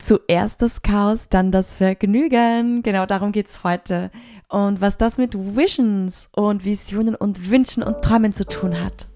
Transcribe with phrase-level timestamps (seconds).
[0.00, 2.82] Zuerst das Chaos, dann das Vergnügen.
[2.82, 4.10] Genau darum geht's heute.
[4.48, 9.08] Und was das mit Visions und Visionen und Wünschen und Träumen zu tun hat.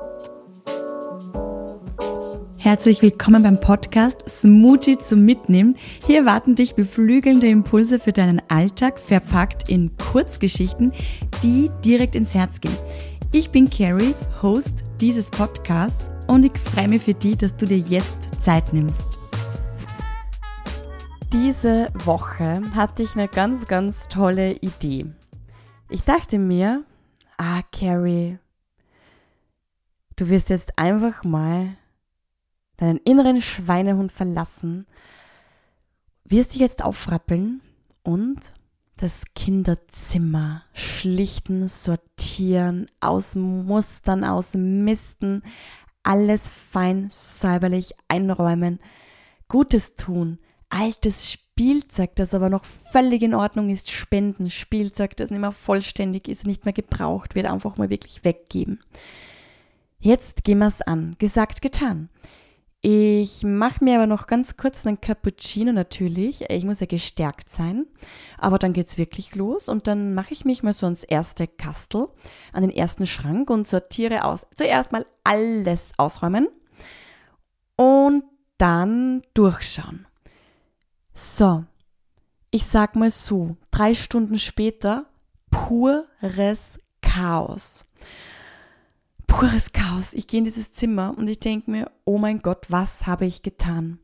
[2.59, 5.77] Herzlich willkommen beim Podcast Smoothie zum Mitnehmen.
[6.07, 10.93] Hier warten dich beflügelnde Impulse für deinen Alltag, verpackt in Kurzgeschichten,
[11.43, 12.77] die direkt ins Herz gehen.
[13.33, 17.79] Ich bin Carrie, Host dieses Podcasts und ich freue mich für dich, dass du dir
[17.79, 19.24] jetzt Zeit nimmst.
[21.35, 25.07] Diese Woche hatte ich eine ganz, ganz tolle Idee.
[25.91, 26.85] Ich dachte mir,
[27.39, 28.39] ah, Carrie,
[30.15, 31.77] du wirst jetzt einfach mal
[32.77, 34.87] deinen inneren Schweinehund verlassen,
[36.25, 37.63] wirst dich jetzt aufrappeln
[38.05, 38.39] und
[38.97, 45.43] das Kinderzimmer schlichten, sortieren, ausmustern, ausmisten,
[46.05, 48.79] alles fein säuberlich einräumen,
[49.49, 50.39] Gutes tun,
[50.71, 56.29] altes Spielzeug, das aber noch völlig in Ordnung ist, spenden, Spielzeug, das nicht mehr vollständig
[56.29, 58.81] ist, nicht mehr gebraucht wird, einfach mal wirklich weggeben.
[60.01, 61.17] Jetzt gehen wir es an.
[61.19, 62.11] Gesagt, getan.
[62.87, 66.51] Ich mache mir aber noch ganz kurz einen Cappuccino natürlich.
[66.51, 67.87] Ich muss ja gestärkt sein.
[68.37, 72.09] Aber dann geht's wirklich los und dann mache ich mich mal so ans erste Kastel,
[72.53, 74.47] an den ersten Schrank und sortiere aus.
[74.55, 76.49] Zuerst mal alles ausräumen
[77.77, 78.25] und
[78.59, 80.07] dann durchschauen.
[81.15, 81.65] So,
[82.51, 85.07] ich sag mal so, drei Stunden später,
[85.51, 87.87] pures Chaos.
[89.29, 90.13] Pures Chaos.
[90.13, 93.43] Ich gehe in dieses Zimmer und ich denke mir, oh mein Gott, was habe ich
[93.43, 93.99] getan?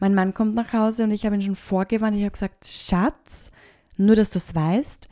[0.00, 2.16] Mein Mann kommt nach Hause und ich habe ihn schon vorgewarnt.
[2.16, 3.52] Ich habe gesagt, Schatz,
[3.96, 5.08] nur dass du es weißt,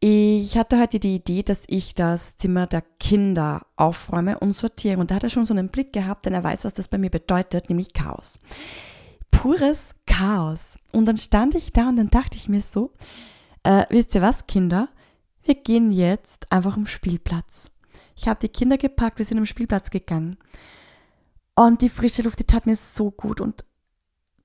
[0.00, 4.98] ich hatte heute die Idee, dass ich das Zimmer der Kinder aufräume und sortiere.
[4.98, 6.96] Und da hat er schon so einen Blick gehabt, denn er weiß, was das bei
[6.96, 8.40] mir bedeutet, nämlich Chaos
[9.44, 10.78] pures Chaos.
[10.90, 12.94] Und dann stand ich da und dann dachte ich mir so,
[13.62, 14.88] äh, wisst ihr was, Kinder?
[15.42, 17.70] Wir gehen jetzt einfach am Spielplatz.
[18.16, 20.38] Ich habe die Kinder gepackt, wir sind am Spielplatz gegangen.
[21.54, 23.42] Und die frische Luft, die tat mir so gut.
[23.42, 23.66] Und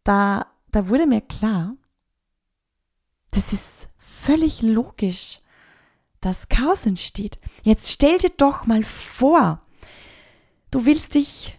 [0.03, 1.77] da, da wurde mir klar,
[3.31, 5.39] das ist völlig logisch,
[6.19, 7.39] dass Chaos entsteht.
[7.63, 9.61] Jetzt stell dir doch mal vor,
[10.71, 11.57] du willst dich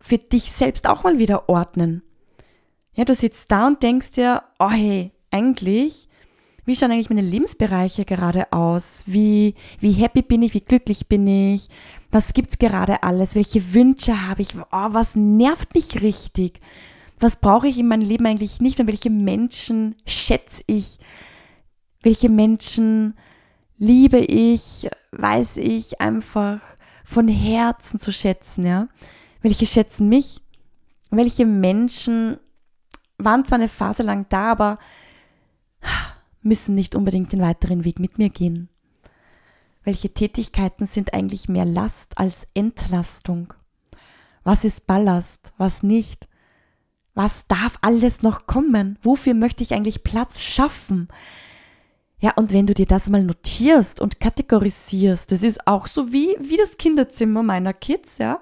[0.00, 2.02] für dich selbst auch mal wieder ordnen.
[2.94, 6.08] Ja, du sitzt da und denkst dir, oh hey, eigentlich,
[6.66, 9.02] wie schauen eigentlich meine Lebensbereiche gerade aus?
[9.06, 10.52] Wie, wie happy bin ich?
[10.52, 11.68] Wie glücklich bin ich?
[12.10, 13.34] Was gibt's gerade alles?
[13.34, 14.54] Welche Wünsche habe ich?
[14.54, 16.60] Oh, was nervt mich richtig?
[17.18, 18.86] Was brauche ich in meinem Leben eigentlich nicht mehr?
[18.86, 20.98] Welche Menschen schätze ich?
[22.02, 23.14] Welche Menschen
[23.78, 24.88] liebe ich?
[25.12, 26.60] Weiß ich einfach
[27.04, 28.88] von Herzen zu schätzen, ja?
[29.40, 30.42] Welche schätzen mich?
[31.10, 32.38] Welche Menschen
[33.18, 34.78] waren zwar eine Phase lang da, aber
[36.42, 38.68] müssen nicht unbedingt den weiteren Weg mit mir gehen.
[39.84, 43.54] Welche Tätigkeiten sind eigentlich mehr Last als Entlastung?
[44.44, 46.28] Was ist Ballast, was nicht?
[47.14, 48.98] Was darf alles noch kommen?
[49.02, 51.08] Wofür möchte ich eigentlich Platz schaffen?
[52.20, 56.36] Ja, und wenn du dir das mal notierst und kategorisierst, das ist auch so wie,
[56.40, 58.40] wie das Kinderzimmer meiner Kids, ja,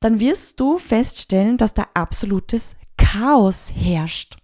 [0.00, 2.74] dann wirst du feststellen, dass da absolutes
[3.12, 4.36] Chaos herrscht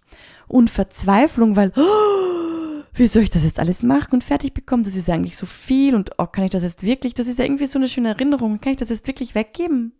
[0.47, 4.83] und Verzweiflung, weil, oh, wie soll ich das jetzt alles machen und fertig bekommen?
[4.83, 7.67] Das ist eigentlich so viel und oh, kann ich das jetzt wirklich, das ist irgendwie
[7.67, 9.93] so eine schöne Erinnerung, kann ich das jetzt wirklich weggeben?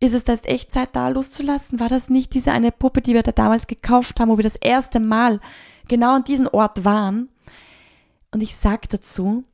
[0.00, 1.78] Ist es da jetzt echt Zeit, da loszulassen?
[1.78, 4.56] War das nicht diese eine Puppe, die wir da damals gekauft haben, wo wir das
[4.56, 5.38] erste Mal
[5.86, 7.28] genau an diesem Ort waren?
[8.32, 9.44] Und ich sage dazu,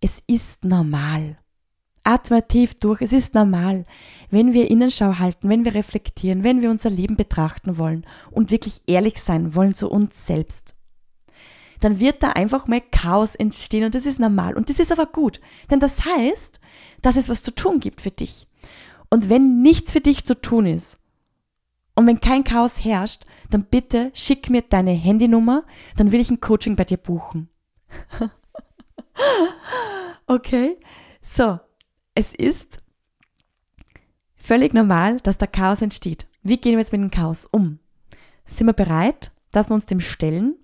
[0.00, 1.38] es ist normal.
[2.48, 3.86] Tief durch, es ist normal,
[4.30, 8.82] wenn wir Innenschau halten, wenn wir reflektieren, wenn wir unser Leben betrachten wollen und wirklich
[8.86, 10.74] ehrlich sein wollen zu uns selbst.
[11.80, 15.06] Dann wird da einfach mal Chaos entstehen und das ist normal und das ist aber
[15.06, 16.60] gut, denn das heißt,
[17.02, 18.46] dass es was zu tun gibt für dich.
[19.10, 20.98] Und wenn nichts für dich zu tun ist
[21.94, 25.64] und wenn kein Chaos herrscht, dann bitte schick mir deine Handynummer,
[25.96, 27.48] dann will ich ein Coaching bei dir buchen.
[30.26, 30.76] okay?
[31.22, 31.60] So,
[32.14, 32.78] es ist
[34.36, 36.26] völlig normal, dass da Chaos entsteht.
[36.42, 37.78] Wie gehen wir jetzt mit dem Chaos um?
[38.46, 40.56] Sind wir bereit, dass wir uns dem stellen?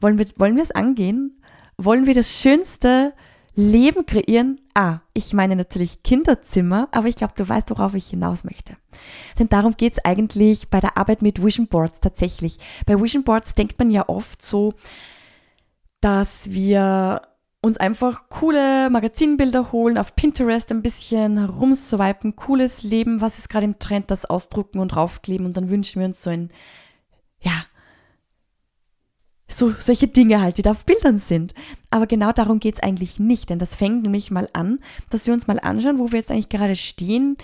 [0.00, 1.40] Wollen wir, wollen wir es angehen?
[1.76, 3.14] Wollen wir das schönste
[3.54, 4.60] Leben kreieren?
[4.74, 8.76] Ah, ich meine natürlich Kinderzimmer, aber ich glaube, du weißt, worauf ich hinaus möchte.
[9.38, 12.58] Denn darum geht es eigentlich bei der Arbeit mit Vision Boards tatsächlich.
[12.86, 14.74] Bei Vision Boards denkt man ja oft so,
[16.00, 17.22] dass wir
[17.62, 23.66] uns einfach coole Magazinbilder holen, auf Pinterest ein bisschen herumswipen, cooles Leben, was ist gerade
[23.66, 26.50] im Trend, das ausdrucken und draufkleben und dann wünschen wir uns so ein
[27.42, 27.64] ja,
[29.48, 31.54] so solche Dinge halt, die da auf Bildern sind.
[31.90, 34.78] Aber genau darum geht es eigentlich nicht, denn das fängt nämlich mal an,
[35.10, 37.36] dass wir uns mal anschauen, wo wir jetzt eigentlich gerade stehen,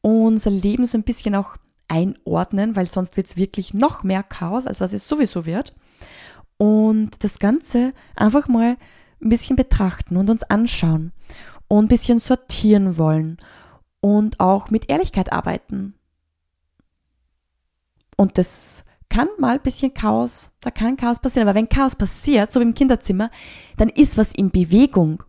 [0.00, 1.56] unser Leben so ein bisschen auch
[1.88, 5.74] einordnen, weil sonst wird es wirklich noch mehr Chaos, als was es sowieso wird.
[6.56, 8.76] Und das Ganze einfach mal
[9.22, 11.12] ein bisschen betrachten und uns anschauen
[11.68, 13.38] und ein bisschen sortieren wollen
[14.00, 15.94] und auch mit Ehrlichkeit arbeiten.
[18.16, 21.48] Und das kann mal ein bisschen Chaos, da kann Chaos passieren.
[21.48, 23.30] Aber wenn Chaos passiert, so wie im Kinderzimmer,
[23.76, 25.22] dann ist was in Bewegung.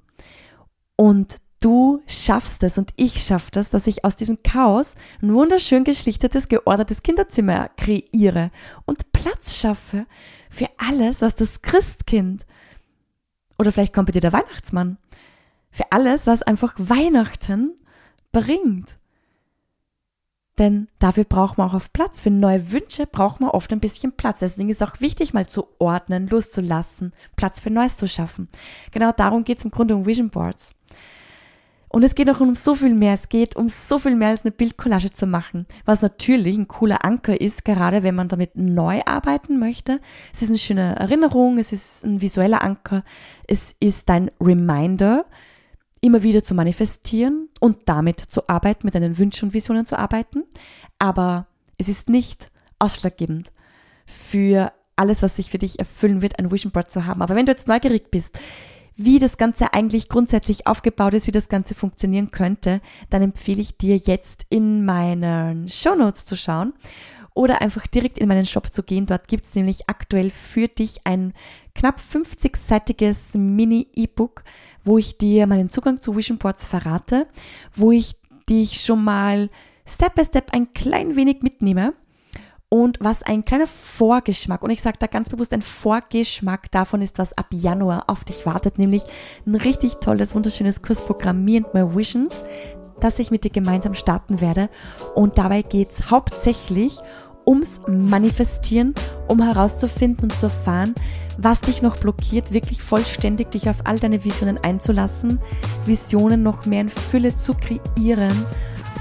[0.95, 5.83] Und du schaffst es und ich schaffe das, dass ich aus diesem Chaos ein wunderschön
[5.83, 8.51] geschlichtetes, geordnetes Kinderzimmer kreiere
[8.85, 10.05] und Platz schaffe
[10.49, 12.45] für alles, was das Christkind
[13.61, 14.97] oder vielleicht kommt bei dir der Weihnachtsmann,
[15.69, 17.73] für alles, was einfach Weihnachten
[18.31, 18.97] bringt.
[20.57, 22.19] Denn dafür braucht man auch auf Platz.
[22.19, 24.39] Für neue Wünsche braucht man oft ein bisschen Platz.
[24.39, 28.49] Deswegen ist es auch wichtig, mal zu ordnen, loszulassen, Platz für Neues zu schaffen.
[28.91, 30.75] Genau darum geht es im Grunde um Vision Boards.
[31.91, 33.13] Und es geht auch um so viel mehr.
[33.13, 37.03] Es geht um so viel mehr als eine Bildcollage zu machen, was natürlich ein cooler
[37.03, 39.99] Anker ist, gerade wenn man damit neu arbeiten möchte.
[40.31, 43.03] Es ist eine schöne Erinnerung, es ist ein visueller Anker,
[43.45, 45.25] es ist ein Reminder,
[45.99, 50.45] immer wieder zu manifestieren und damit zu arbeiten, mit deinen Wünschen und Visionen zu arbeiten.
[50.97, 51.47] Aber
[51.77, 52.47] es ist nicht
[52.79, 53.51] ausschlaggebend
[54.05, 57.21] für alles, was sich für dich erfüllen wird, ein Vision Board zu haben.
[57.21, 58.39] Aber wenn du jetzt neugierig bist,
[58.95, 63.77] wie das Ganze eigentlich grundsätzlich aufgebaut ist, wie das Ganze funktionieren könnte, dann empfehle ich
[63.77, 66.73] dir jetzt in meinen Show Notes zu schauen
[67.33, 69.05] oder einfach direkt in meinen Shop zu gehen.
[69.05, 71.33] Dort gibt es nämlich aktuell für dich ein
[71.73, 74.43] knapp 50-seitiges Mini-E-Book,
[74.83, 77.27] wo ich dir meinen Zugang zu Vision Boards verrate,
[77.73, 78.15] wo ich
[78.49, 79.49] dich schon mal
[79.85, 81.93] Step by Step ein klein wenig mitnehme
[82.73, 87.17] und was ein kleiner Vorgeschmack, und ich sage da ganz bewusst ein Vorgeschmack davon ist,
[87.19, 89.03] was ab Januar auf dich wartet, nämlich
[89.45, 92.45] ein richtig tolles, wunderschönes Kursprogramm Me and My Visions,
[93.01, 94.69] das ich mit dir gemeinsam starten werde.
[95.15, 96.97] Und dabei geht's hauptsächlich
[97.45, 98.95] ums Manifestieren,
[99.27, 100.95] um herauszufinden und zu erfahren,
[101.37, 105.41] was dich noch blockiert, wirklich vollständig dich auf all deine Visionen einzulassen,
[105.85, 108.45] Visionen noch mehr in Fülle zu kreieren.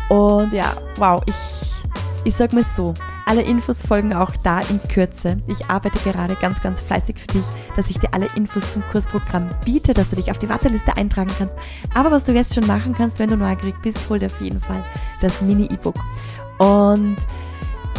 [0.08, 1.34] Und ja, wow, ich
[2.24, 2.94] ich sag mal so,
[3.30, 5.40] alle Infos folgen auch da in Kürze.
[5.46, 7.44] Ich arbeite gerade ganz, ganz fleißig für dich,
[7.76, 11.30] dass ich dir alle Infos zum Kursprogramm biete, dass du dich auf die Warteliste eintragen
[11.38, 11.54] kannst.
[11.94, 14.60] Aber was du jetzt schon machen kannst, wenn du neugierig bist, hol dir auf jeden
[14.60, 14.82] Fall
[15.20, 15.94] das Mini-E-Book.
[16.58, 17.16] Und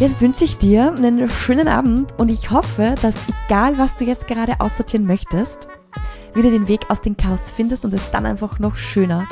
[0.01, 3.16] jetzt wünsche ich dir einen schönen Abend und ich hoffe, dass
[3.48, 5.69] egal was du jetzt gerade aussortieren möchtest,
[6.34, 9.25] wieder den Weg aus dem Chaos findest und es dann einfach noch schöner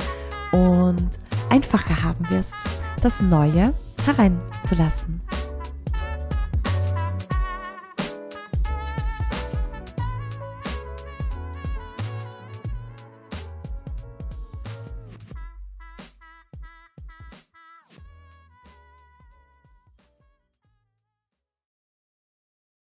[0.53, 1.09] und
[1.49, 2.53] einfacher haben wirst.
[3.01, 3.73] Das Neue
[4.05, 5.19] hereinzulassen.